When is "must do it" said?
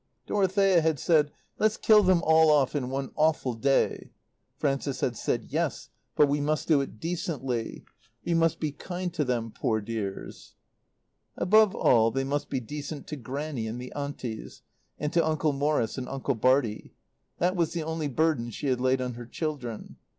6.41-6.99